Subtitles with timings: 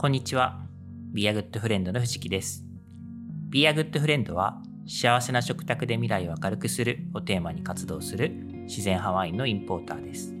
[0.00, 0.58] こんにちは。
[1.12, 2.64] Be a Good Friend の藤木です。
[3.50, 8.30] Be a Good Friend は幸せな食卓で未来を明るくするをテーマに活動する
[8.62, 10.32] 自然派ワインのインポーターです。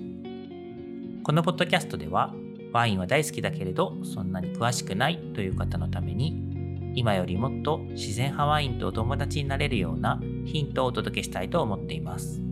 [1.22, 2.34] このポッドキャストでは
[2.72, 12.49] ワインは大好きだけれどそんなに詳しくないという方のために今よりもっと自然派ワインとお友達になれるようなヒントをお届けしたいと思っています。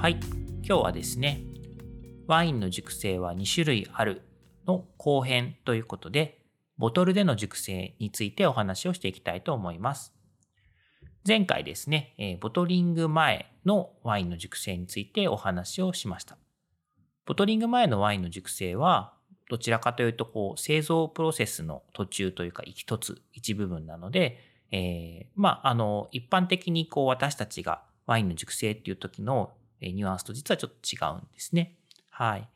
[0.00, 0.20] はい、
[0.62, 1.42] 今日はですね、
[2.28, 4.22] ワインの熟成は2種類ある
[4.64, 6.40] の後編ということで、
[6.78, 10.14] ボトルでの熟成についてお話をしていきたいと思います。
[11.26, 16.38] 前回ですね、えボトリング前のワインの熟成についてお話をしました。
[17.26, 19.14] ボトリング前のワインの熟成は、
[19.50, 24.38] どちらかというと、こう、製造プロセスの途中というか、一つ、一部分なので、
[24.70, 31.76] えーまあ、あの、一般的にこう、私たちがワインの熟成っていう時のニュアンスと実はちょっと違うんですね。
[32.10, 32.48] はい。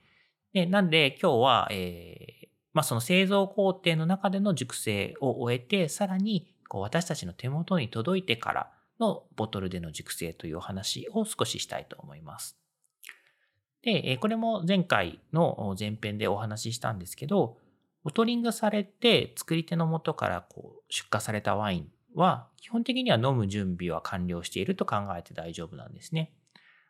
[0.53, 12.57] で、なんで今日は、えーまあ、その製造工程の中での熟成を終えて、さらにこう私たちの手元に届いてからのボトルでの熟成というお話を少ししたいと思います。
[13.83, 17.59] で、これも前回の前編でお話ししたんですけど、
[18.05, 26.33] ボトリングされて作り手の元からこう出荷されたワインは基本的には飲む準備は完了していると考えて大丈夫なんですね。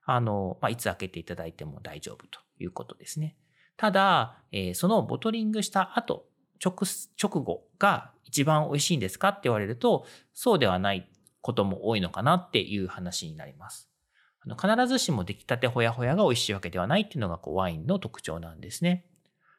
[0.04, 3.36] あの、まあ、いつ開けていただいても大丈夫ということですね。
[3.76, 6.26] ただ、えーそのボトリングした後、
[6.64, 6.74] 直、
[7.20, 11.08] 直後が一番美味しいんですかって言われると、そうではない
[11.40, 13.90] ことも多いのかなっていう話になります。
[14.44, 19.06] あの必ずしも出来たてほやほやが美味しいわけではないっていうのがこうワインの特徴なんですね。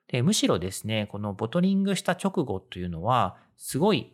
[0.07, 4.13] で、むしろですね、このボトリングした直後というのは、すごい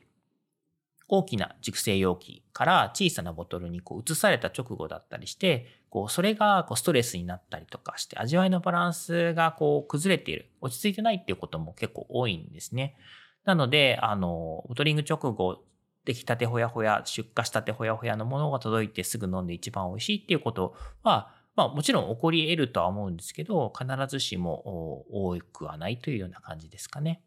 [1.08, 12.96] 大きな熟成容器から小さなボトルにこう移された直後だったりして、こうそれがこうストレスになったりとかして、味わいのバランスがこう崩れている、落ち着いてないっていうことも結構多いんですね。
[13.46, 15.64] なので、あの、ボトリング直後、
[16.06, 27.22] 出来たてほやほや、出荷したてほやほやのものが届いてすぐ飲んで一番美味しいっていうことは、まあもちろん起こり得るとは思うんですけど、必ずしも多くはないというような感じですかね。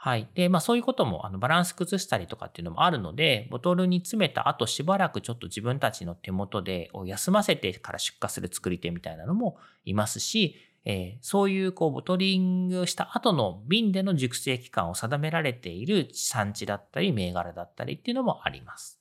[0.00, 0.28] はい。
[0.34, 10.54] で、まあそういうことも、あの、バランス崩したりとかっていうのもあるので、ボトルに詰めた後しばらくちょっと自分たちの手元で休ませてから出荷する作り手みたいなのもいますし、
[10.84, 19.00] えーそういうこうボトリングした後の瓶での熟成期間を定められている産地だったり銘柄だったりっていうのもあります。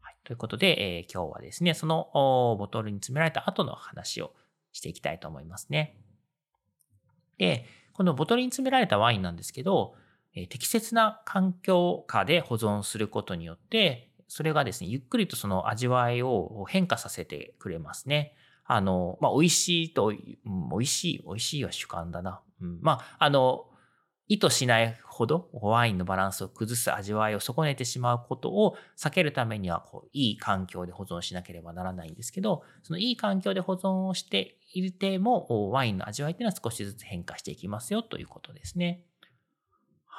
[0.00, 2.10] はい、ということで、えー今日はですね、その
[2.56, 4.32] ボトルに詰められた後の話を
[4.70, 5.96] していきたいと思いますね。
[7.36, 9.96] で、このボトルに詰められたワインなんですけど、
[10.34, 18.34] え適切な環境下で保存することによって、それがですね、ゆっくりとその味わいを変化させてくれますね。
[18.64, 20.16] あの、まあ、美味しいと、うん
[20.70, 22.40] 美味しい、美味しいは主観だな。
[22.60, 23.66] うん、まあ、あの、
[24.26, 39.04] 意図しないほどワインのバランスを崩す味わいを損ねてしまうことを避けるためにはこういい環境で保存しなければならないんですけどそのいい環境で保存をしているてもワインの味わいっていうのは少しずつ変化していきますよということですね。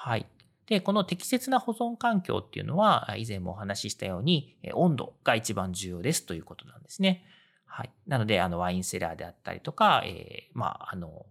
[0.05, 0.27] はい。
[0.67, 7.25] で、この適切な保存環境っていうのは、以前もお話ししたように、温度が一番重要ですということなんですね。
[7.65, 7.89] はい。
[8.05, 11.25] なので、あの、ワインセラーであったりとか、えーまあ、あの、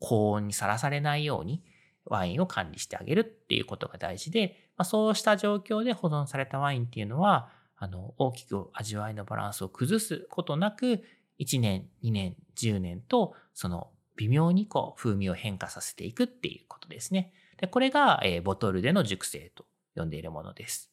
[0.00, 1.62] 高温にさらされないように、
[2.06, 11.04] ワインを管理してあげるっていうことが大事で、まあ、そうした状況で保存されたワインっていうのは、あの、大きく味わいのバランスを崩すことなく、
[11.40, 17.34] 1年、2年、10年と、その、微妙にこう、風味を変化させていくっていうことですね。
[17.58, 20.90] で、これが、えボトルでの熟成と呼んでいるものです。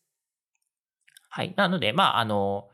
[1.30, 1.54] はい。
[1.56, 2.70] なので、まあ、あの、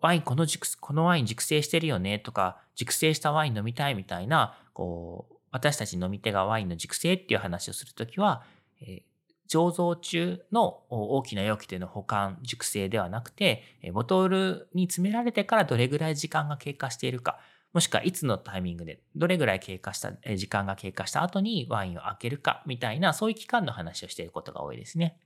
[0.00, 8.44] ワイン、この熟、このワイン熟成してるよねとか、熟成したワイン飲みたいみたいな、こう、私たち飲み手がワインの熟成っていう話をするときは、
[8.80, 9.02] え
[9.48, 13.62] 醸造中の大きな容器での保管、熟成ではなくて、
[13.92, 17.38] ボトルに詰められてからどれぐらい時間が経過しているか、
[17.72, 25.18] もしくはいつのタイミングでどれぐらい経過した、時間が経過した後にワインを開けるかみたいな、そういう期間の話をしていることが多いですね。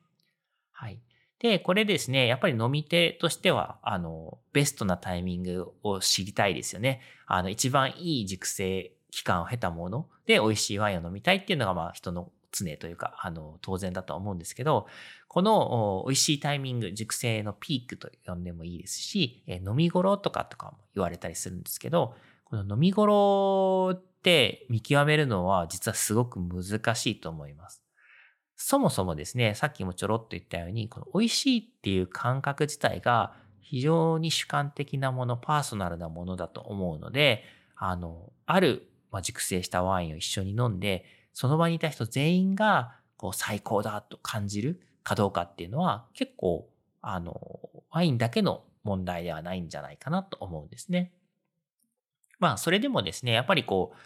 [0.73, 1.01] はい。
[1.39, 7.01] で、これですね、やっぱり飲み手としては、あの、ベストなタイミングを知りたいですよね。
[7.27, 14.87] あの、一番いい熟成期間を経たもので美味しいワインを飲みたいっていうのが、まあ、人の常というか、あの、当然だと思うんですけど、
[15.27, 22.15] この美味しいタイミング、熟成のピークと呼んでもいいですし、飲み頃とかとかも言われたりするんですけど、
[22.53, 27.83] この飲み頃って見極めるのは実はすごく難しいと思います。
[28.57, 33.33] そもそもですね、さっきもちょろっと言ったように、この美味しいっていう感覚自体が
[33.63, 37.43] 非常に主観的なもの、パーソナルなものだと思うので、
[37.75, 46.69] あの、ある、まあ、熟成したワインを一緒に飲んで、その場にいた人全員がこう最高だと感じるかどうかっていうのは結構、
[47.01, 47.41] あの、
[47.91, 51.15] ワインだけの問題ではないんじゃないかなと思うんですね。
[52.43, 53.99] まあ、それでもですね、やっぱりこう、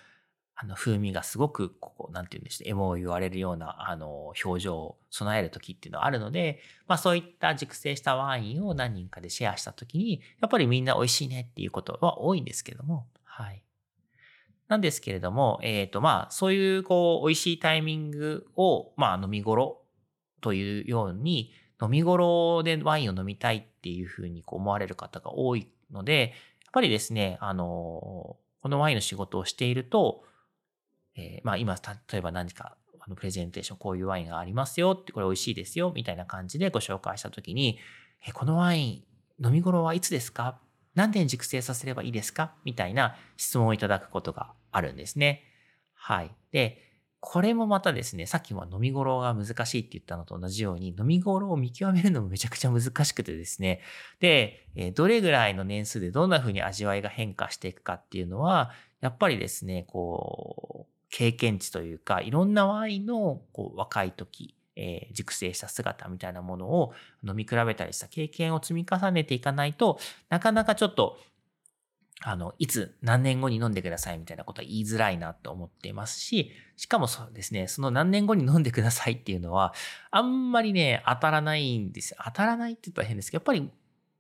[0.57, 13.63] あの、風味がすごく、こう、なんて言うんでしょう、エモを言われるような、あの、表情を備える時っていうのはあるので、まあ、そういった熟成したワインを何人かでシェアした時に、やっぱりみんな美味しいねっていうことは多いんですけども、はい。
[14.69, 19.81] なんですけれども、えっ、ー、と、まあ、そういう、こう、美味しいタイミングを、まあ、飲み頃
[20.43, 26.35] というように、飲み頃でワインを飲みたいっていうふうに思われる方が多いので、
[26.77, 30.25] ぱりですね、あの、このワインの仕事をしていると、
[31.17, 31.77] えー、まあ今、
[32.11, 37.79] 例えば何か、あの、プレゼンテーション、こういうワインがありますよって、これ美味しいですよ、みたいな感じでご紹介したときに、
[38.27, 39.05] えー、このワイ
[39.41, 40.59] ン、飲み頃はいつですか？
[40.95, 42.53] 何年熟成させればいいですか？
[42.65, 45.45] みたいな質問をいただくことがあるんですね。
[45.95, 46.31] はい。
[46.53, 46.83] で、
[47.21, 53.81] これもまたですね、さっきも飲み頃が難しいって言ったのと同じように、飲み頃を見極めるのもめちゃくちゃ難しくてですね、
[54.21, 58.71] で、どれぐらいの年数でどんな風に味わいが変化していくかっていうのは、
[59.01, 66.93] やっぱりですね、こう、経験値というか、いろんなワインのこう若い時、えー、熟成した姿みたいなものを
[67.27, 69.99] 飲み比べたりした経験を積み重ねていかないと
[70.29, 71.19] なかなかちょっと
[72.23, 79.75] あの、いつ何年後に飲んでくださいみたいなことは言いづらいなと思っていますし、しかもそうですね、その何年後に飲んでくださいっていうのは、
[80.11, 82.19] あんまりね、当たらないんですよ。
[82.25, 83.71] 当たらないって言ったら変ですけど、やっぱり、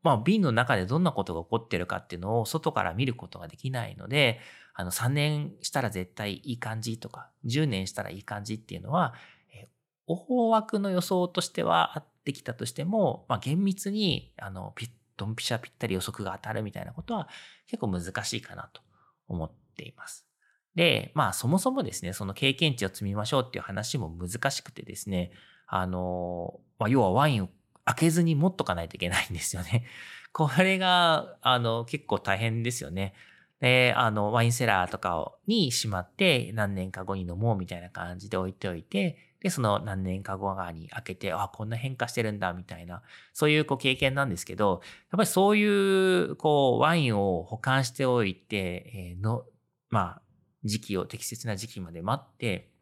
[0.02, 4.40] まあ、瓶の中でどんなことが起こってるかっていうのを外から見ることができないので、
[4.74, 9.14] あの、3年したら絶対いい感じとか、10年したらいい感じっていうのは、
[9.52, 9.68] え
[10.06, 17.28] 大枠の予想としてはあってきたとしても、まあ、厳密に、あの、ピッドンピシャぴったり予測が当たるみたいなことは
[17.66, 18.82] 結構難しいかなと
[19.28, 20.26] 思っています。
[20.74, 25.32] で、まあそもそもですね、その経験値を積みましょうっていう話も難しくてですね、
[25.66, 27.48] あの、まあ、要はワインを
[27.84, 29.84] 開けずに持っとかないといけないんですよね。
[30.32, 33.14] これが、あの、結構大変ですよね。
[33.60, 43.02] で、あの、ワインセラーとかにしまって何年か後に飲もうみたいな感じで置いておいて、で、その何年か後に開けて、あ、こんな変化してるんだ、みたいな、
[43.32, 44.80] そういうこう経験なんですけど、
[45.12, 49.44] やっぱりそういう、こう、ワインを保管しておいて、えー、の、
[49.88, 50.22] まあ、
[50.64, 52.72] 時期を、適切な時期まで待って、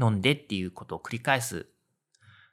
[0.00, 1.66] 飲んでっていうことを繰り返す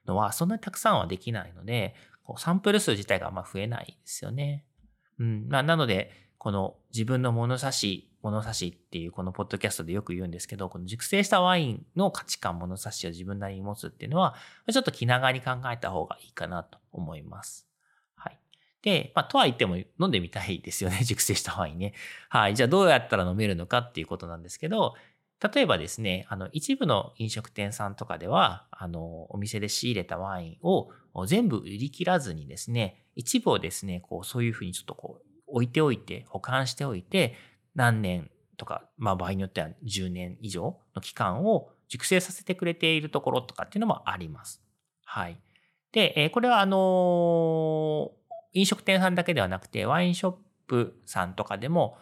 [0.05, 4.65] のは、そんなにたくさんはできないので、こうサンプル数自体があんま増えないですよね。
[5.17, 5.47] うん。
[5.47, 14.35] まあ、なので、この自分の物差し物差しっていうこのポッドキャストでよく言うんですけど、この熟成したワインの価値観、物差しを自分なりに持つっていうのは、
[14.71, 17.67] ちょっと気長に考えた方がいいかなと思います。
[18.15, 18.39] はい。
[18.81, 21.93] で、まあ、とは言っても飲んでみたいですよね、 熟成したワインね。
[22.27, 22.55] はい。
[22.55, 24.95] じゃあどうやったら飲めるのかっていうことなんですけど、
[25.53, 30.91] 例えばですね、あの、一部の飲食店さんとかでは、あの、お店で仕入れたワインを
[31.25, 37.35] 全部売り切らずにですね、一部をですね、こう、そういうふうにちょっとこう、置いておいて、保管しておいて、
[37.79, 44.61] 何年とか、まあ場合によっては10年以上の期間を熟成させてくれているところとかっていうのもあります。
[45.05, 45.39] はい。
[45.93, 48.11] で、えこれはあの
[48.51, 50.35] 飲食店さんだけではなくて、ワインショッ
[50.67, 51.97] プさんとかでも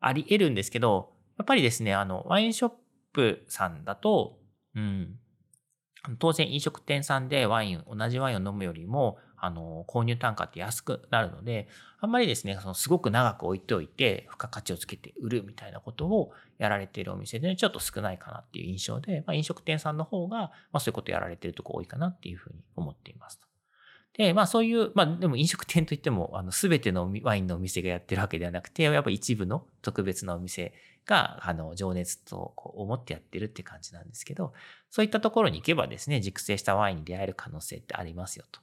[0.00, 2.72] あり得るんですけど、やっぱりですね、あの、ワインショッ
[3.12, 4.36] プさんだと、
[4.74, 5.16] うん、
[6.18, 11.68] 当然飲食店さんでワイン、同じワインを飲むよりも、あの、購入単価って安くなるので、
[11.98, 23.40] あんまりですね、そのすごく長く置いておいて、付加価値をつけて売るみたいなことをやられているお店で、ねちょっと少ないかなっていう印象で、まあ、飲食店さんの方が、まあ、そういうことやられているとこ多いかなっていうふうに思っています。
[24.14, 30.74] で、まあそういう、まあでも飲食店といっても、あの、すべてのワインのお店がやってるわけではなくて、やっぱ一部の特別なお店
[31.06, 34.52] が、あの、情熱とこう思ってやってるって感じなんですけど、
[34.90, 38.60] そういったところに行けばですね、熟成したワインに出会える可能性ってありますよと。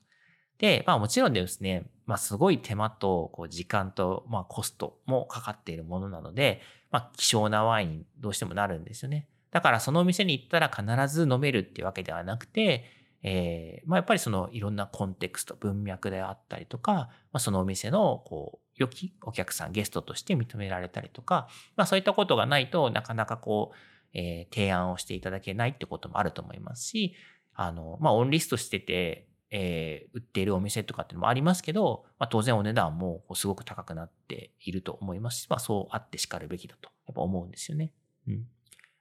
[0.60, 6.62] で、まあもちろんですね、まあすごい手間とこう時間とまあコストもかかっているものなので、
[6.92, 9.28] まあ希少なワインどうしてもなるんですよね。
[9.52, 12.86] だからそのお店に行ったら必ず飲めるっていうわけではなくて、
[13.24, 23.78] えー、まあやっぱりそのいろんなコンテクスト、文脈であったりとか、まあ、そのお店のこう良きお客さん、ゲストとして認められたりとか、まあそういったことがないとなかなかこう、
[24.14, 27.16] えー、提案をしていただけないってこともあると思いますし、
[27.54, 37.94] あの、まあオンリストしてて、えー、売っているお店とかっていうのもありますけど、まあ、当然お値段もすごく高くなっていると思いますし、まあ、そうあってしかるべきだとやっぱ思うんですよね。
[38.28, 38.48] うん。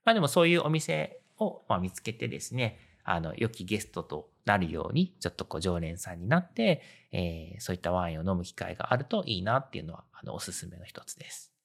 [0.04, 11.55] まあでもそういうお店を、まあ、見つけてですね、あの、良きゲストとなるように、ちょっとこう常連さんになって、えー、そういったワインを飲む機会があるといいなっていうのは、あの、おすすめの一つです。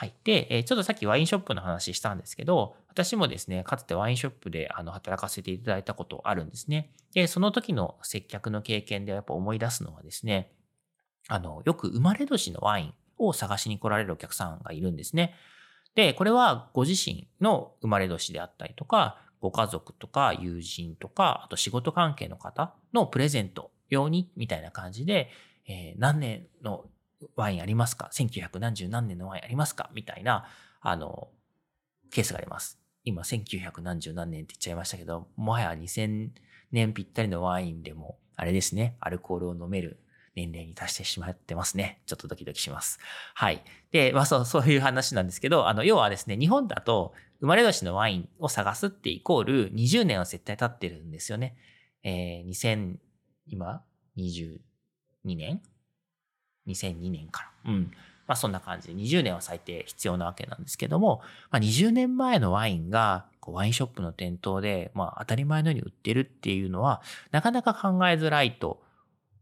[0.00, 0.14] はい。
[0.24, 6.90] で、えちょっとさっきワインショップの話したんですけど、私もですね、かつてワインショップであの働かせていただいたことあるんですね。
[7.12, 10.54] で、その時の接客の経験でやっぱ思い出すのはですね、
[11.28, 15.34] あの、よく生まれ年のワインを探しに来られるお客さんがいるんですね。
[15.94, 25.28] で、これはご自身の生まれ年であったりとか、ご家族とか友人とか、あと仕事関係の方のプレゼント用にみたいな感じで、
[25.68, 26.86] えー、何年の
[27.36, 28.58] ワインありますか ?1900
[28.88, 29.90] 何年のワインありますか？
[29.94, 30.46] みたいな、
[30.80, 31.28] あの、
[32.10, 32.78] ケースがあります。
[33.04, 36.30] 今、1900何十何年って言っちゃいましたけど、もはや2000
[36.72, 40.00] 年ぴったりのワインでも、あれですね、アルコールを飲める
[40.34, 42.02] 年齢に達してしまってますね。
[42.06, 42.98] ちょっとドキドキします。
[43.34, 43.64] はい。
[43.90, 51.56] で、まあそう、そういう話なんですけど、あの、要はですね、日本だと、生まれ年のワインを探すってイコール20年は絶対経ってるんですよね。
[52.02, 52.96] えー、2000、
[53.46, 53.82] 今、
[54.18, 54.60] 22
[55.24, 55.62] 年？
[56.70, 57.72] 2002年から。
[57.72, 57.92] うん。
[58.26, 68.82] まあそんな感じで20年は最低必要なわけなんですけども、まあ20年前のワインがこうワインショップの店頭で、まあ当たり前のように売ってるっていうのは、なかなか考えづらいと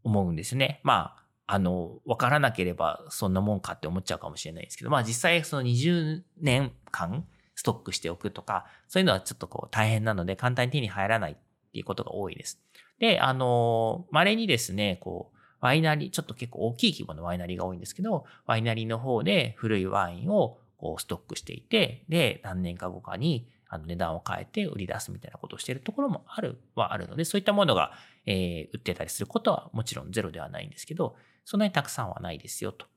[0.03, 0.81] 思うんですね。
[0.83, 11.35] まあ、あの、わからなければそんなもんかって思っちゃうかもしれないですけど、まあ実際その20年間ストックしておくとか、そういうのはちょっとこう大変なので簡単に手に入らないっ
[11.71, 12.59] ていうことが多いです。
[12.99, 27.91] で、あの、稀にですね、こう、ワイナリー、ちょっと結構大きい規模のワイナリーが多いんですけど、ワイナリーの方で古いワインをこうストックしていて、で、何年か後かにあの値段を変えて売り出すみたいなことをしているところもあるはあるので、そういったものが、
[28.25, 32.87] えー、売ってたりすることはもちろんゼロではないんですけど、そんなにたくさんはないですよ、と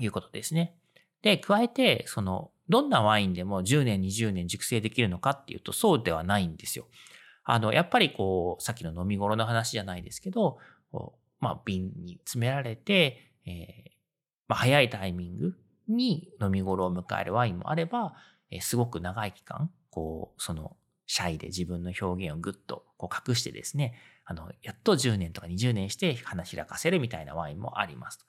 [0.00, 0.74] いうことですね。
[1.22, 6.86] で、加えて、その、どんなワインでも10年、20年熟成できるのかっていうと、そうではないんですよ。
[7.44, 10.58] あの、やっぱりこう、さっきの飲み頃の話じゃないですけど、
[11.40, 13.90] まあ、瓶に詰められて、えー、
[14.48, 15.54] まあ、早いタイミング
[15.88, 18.14] に飲み頃を迎えるワインもあれば、
[18.50, 20.76] えー、すごく長い期間、こう、その、
[21.08, 23.94] シャイで自分の表現をぐっとこう隠してですね、
[24.26, 28.20] あの、やっと10年とか20年して花開かせるみたいなワインもあります。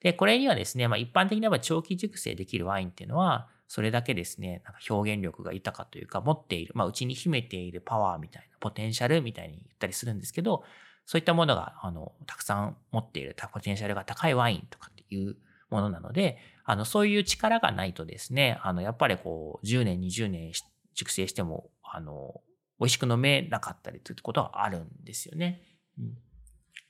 [0.00, 10.62] で、これにはですね、まあ一般的には長期熟成できるワインっていうのは、それだけですね、なんか表現力が豊かというか、持っている、まあうちに秘めているパワーみたいな、ポテンシャルみたいに言ったりするんですけど、
[11.06, 15.36] そういったものが、あの、たくさん持っているポテンシャルが高いワインとかっていう
[15.70, 20.52] ものなので、あの、そういう力がないとですね、あの、やっぱりこう、10年、20年
[20.94, 22.40] 熟成しても、あの、
[22.80, 25.62] 美味しく飲めなかったりということはあるんですよね。
[25.98, 26.18] うん。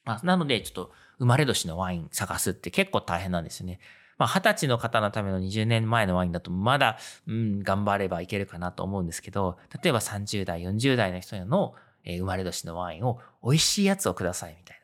[0.05, 3.81] まあ、なので、ちょっと、生まれ年のワイン探すって結構大変なんですよね。
[4.19, 11.75] まあ、20歳の方のための20年前のワインだと、まだ、うん、頑張ればいけるかなと思うんですけど、例えば30代、40代の人の
[12.07, 14.83] え生まれ年のワインを美味しいやつをくださいみたいな。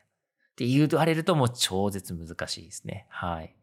[0.51, 3.07] って言われるともう超絶難しいですね。
[3.09, 3.55] はい。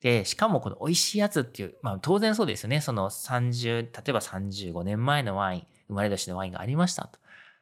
[0.00, 2.80] で、しかもこの美味しいやつっていう、まあ当然そうですよね。
[2.80, 7.18] その30、例えば35年前のワイン、生まれ年のワインがありましたと。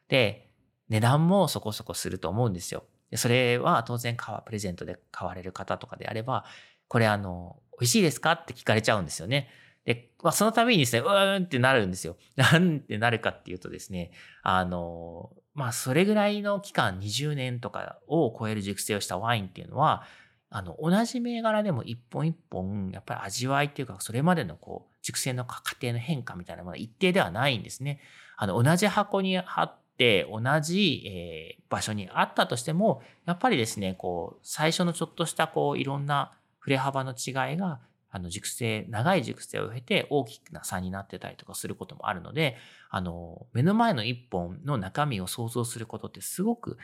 [0.09, 0.51] で、
[0.89, 2.85] 値段もそこそこすると思うんですよ。
[3.11, 6.45] でそれは当然買わ、プレゼントで買われる方とかであれば、
[6.89, 8.33] これあの、美味しいですか？
[8.33, 9.49] って聞かれちゃうんですよね。
[9.89, 12.19] で、まあ、そのためにですね、うーんってなるんですよ。
[12.37, 14.11] なんてなるかっていうとですね、
[14.43, 20.05] あの、まあ、それぐらいの期間、20年とかを超える熟成をしたワインっていうのは、
[20.51, 28.01] あの、同じ銘柄でも一本一本、やっぱり味わいっていうか、それまでのこう、熟成の過程の変化みたいなものは一定ではないんですね。
[28.37, 37.81] あの、同じ箱に貼って、同じ、えー、場所にあったとしても、やっぱりですね、こう、最初のちょっとした、こう、いろんな振れ幅の違いが、
[38.11, 42.57] あの、熟成、長い熟成を経て大きな差になってたりとかすることもあるので、
[42.91, 46.79] あの、目の前の一本の中身を想像することってすごく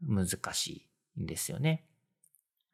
[0.00, 0.86] 難し
[1.16, 1.84] いんですよね。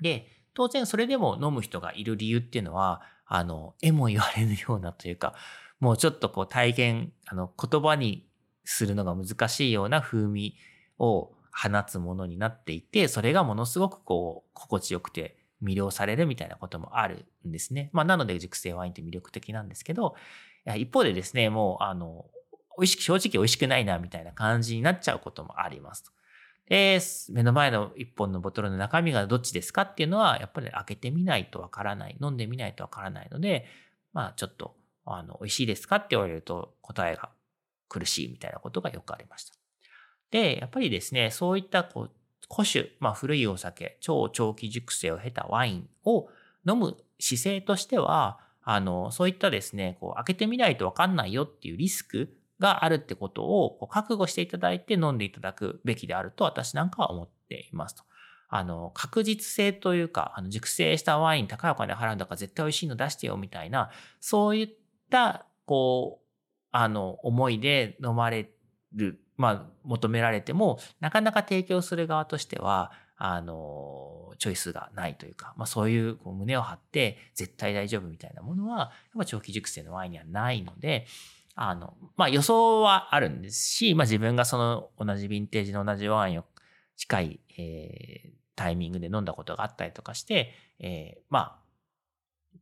[0.01, 5.35] で、当然それでも飲む人がいる理由っていうのは、あの、絵も言われぬようなというか、
[5.81, 8.29] もうちょっとこう体験、あの、言葉に
[8.65, 10.57] するのが難しいような風味
[10.99, 17.91] を放つものになっていて、それがものすごくこう、心地よくて、魅了されるみたいなこともあるんですね。
[17.93, 20.15] まあ、なので熟成ワインって魅力的なんですけど、
[20.77, 22.27] 一方でですね、もう、あの、
[22.79, 26.13] 美味しく、正直美味しくないな、みたいな感じになっちゃうこともあります。
[26.69, 27.01] で、
[27.31, 33.67] 目の前の一本のボトルの中身がどっちですかっていうのは、やっぱり開けてみないとわからない、飲んでみないとわからないので、
[34.13, 37.31] まあ、ちょっと、あの、美味しいですかって言われると答えが
[37.89, 39.55] 苦しいみたいなことがよくありました。
[40.31, 42.11] で、やっぱりですね、そういったこう
[42.51, 46.29] 古酒、まあ古いお酒、超長期熟成を経たワインを
[46.67, 58.05] 飲む姿勢としては、あの、そういったですね、こう開けてみないとわかんないよっていうリスクがあるってことをこう覚悟していただいて飲んでいただくべきであると私なんかは思っていますと。
[58.51, 63.91] あの、確実性というか、あの、熟成したワイン高いお金払うんだから絶対美味しいの出してよみたいな、
[64.21, 64.71] そういっ
[65.11, 66.27] た、こう、
[66.73, 68.51] あの、思いで飲まれ
[68.95, 81.07] る、まあ、求められても、なかなか提供する側としては、あの、チョイスがないというか、まあそういうこう胸を張って絶対大丈夫みたいなものは、やっぱ長期熟成のワインにはないので、
[81.55, 86.45] あの、まあ予想はあるんですし、まあ自分がその同じヴィンテージの同じワインを
[86.97, 91.59] 近い、えー、タイミングで飲んだことがあったりとかして、えー、まあ、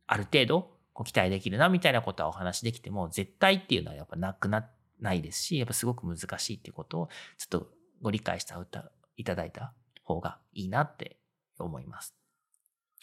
[0.07, 7.67] ある程度こう期待できるなみたいなことはお話できても、絶対っていうのはやっぱなくなって、ないですし、やっぱすごく難しいっていうことをちょっと
[8.01, 8.53] ご理解して
[9.17, 9.73] いただいた
[10.03, 11.17] 方がいいなって
[11.59, 12.15] 思います。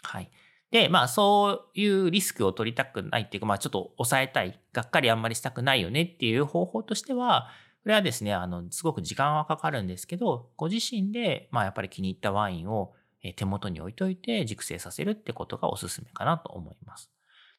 [0.02, 0.30] はい。
[0.70, 7.48] で、まあそういうリスクを取りたくないっていうか、まあちょっと抑えたい、がっかりあんまりしたくないよねっていう方法としては、
[7.82, 12.94] これはですね、あの、すごく時間はかかるんですけど、ご自身で、まあやっぱり気に入ったワインを
[13.36, 17.10] 手元に置いといて熟成させるってことがおすすめかなと思います。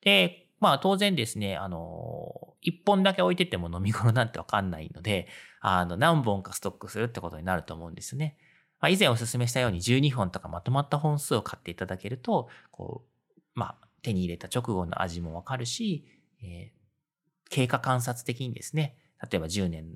[0.02, 5.28] で、まあ当然ですね、あの、一本だけ置いてても飲み頃なんてわかんないので、
[5.60, 8.38] あの、何本かストックするってことになると思うんですね。
[8.80, 13.04] まあ、以前お勧めしたように12本とかまとまった本数を買っていただけると、こ
[13.36, 16.06] う、まあ、手に入れた直後の味もわかるし、
[16.44, 18.98] えー、経過観察的にですね、
[19.32, 19.96] 例えば10年、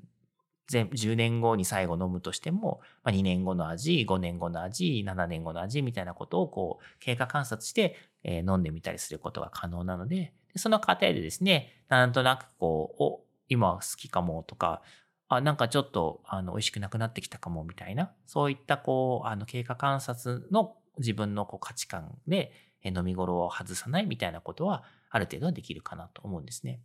[0.68, 14.82] 10年後に最後飲むとしても、まあ、2年後の味、5年後の味、7年後の味みたいなことをこう、経過観察して、えー、飲んでみたりすることが可能なので、でその過程でですね、なんとなくこう、お、今好きかもとか、
[15.28, 22.52] あ、なんかちょっと、あの、美味しくなくなってきたかも、みたいな、そういった、こう、あの、経過観察の自分のこう価値観で、
[22.82, 26.80] 飲み頃を外さないみたいなことは、ある程度はできるかなと思うんですね。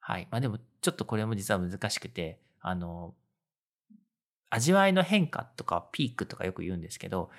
[0.00, 0.28] はい。
[0.30, 3.14] まあでも、ちょっとこれも実は難しくて、あの、
[4.50, 7.30] 味わいの変化とかピークとかよく言うんですけど、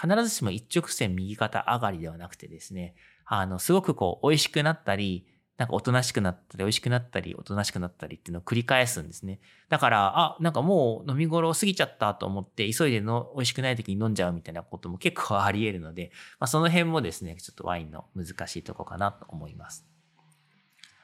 [0.00, 2.94] 必ずしも一直線右肩上がりではなくてですね、
[3.32, 5.24] あの、すごくこう、美味しくなったり、
[5.56, 9.38] なんかおとなしくなったり、美味しくなったり、おとなしくなったりっていうのを繰り返すんですね。
[9.68, 19.86] だから、あ、なんかもう飲み頃過ぎちゃったと思って、急いでの美味しくない時に飲んじゃうみたいなことも結構あり得るので、まあ、その辺もですね、ちょっとワインの難しいとこかなと思います。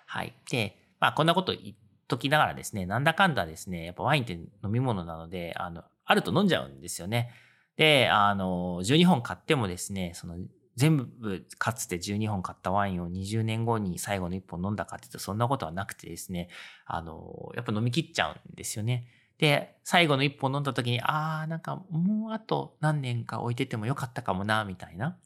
[0.07, 0.35] はい。
[0.51, 1.77] で、まあこんなこと言っ
[2.09, 7.31] ときながらですね、なんだかんだですね、やっぱワインって飲み物なので、あの、あると飲んじゃうんですよね。
[7.77, 10.39] で、あの、12本買ってもですね、その
[10.77, 16.49] 全部かつて12本買ったワインを20年後に最後の1本飲んだかっていうとそんなことはなくてですね、
[16.85, 19.09] あの、やっぱ飲み切っちゃうんですよね。
[19.39, 25.17] で、最後の1本飲んだ時に、ああ、なんかもうあと何年か置いててもよかったかもな、みたいな。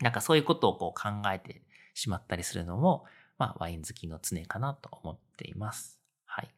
[0.00, 1.62] なんかそういうことをこう考えて
[1.94, 3.04] しまったりするのも、
[3.36, 6.00] まあワイン好きの常かなと思っています。
[6.24, 6.54] はい。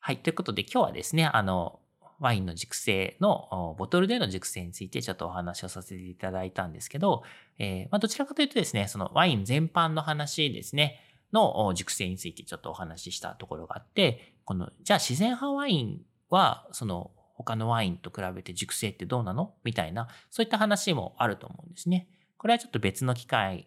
[0.00, 0.16] はい。
[0.18, 1.80] ということで今日はですね、あの、
[2.22, 7.24] ワインの熟成のボトルでの熟成についてちょっとお話をさせていただいたんですけど、
[7.58, 11.00] えー、まあ、どちらかというとですね、そのワイン全般の話ですね、
[11.32, 19.54] の熟成についてちょっとお話ししたところがあって、この、じゃあ自然派ワインは、その他のワインと比べて熟成ってどうなの？
[19.64, 22.06] みたいな、そういった話もあると思うんですね。
[22.38, 23.66] これはちょっと別の機会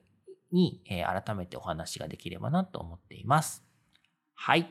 [0.54, 3.66] に、えー、改めてお話ができればなと思っています。
[4.34, 4.70] はい。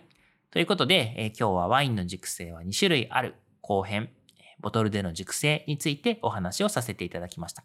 [0.50, 3.34] ということで、えー、今日はワインの熟成は2種類ある
[3.66, 4.10] 後編、
[4.60, 7.64] ボトルでの熟成についてお話をさせていただきました。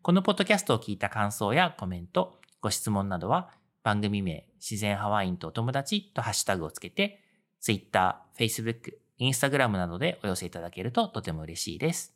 [0.00, 3.50] このポッドキャストを聞いた感想やコメント、ご質問などは
[3.82, 7.20] 番組名自然派ワインとお友達とハッシュタグをつけて
[7.60, 12.14] Twitter、Facebook、Instagram などでお寄せいただけるととても嬉しいです。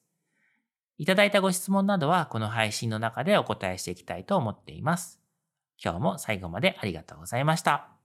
[0.97, 5.21] いただいたご質問などはこの配信の中でお答えしていきたいと思っています。
[5.83, 7.96] 今日も最後までありがとうございました。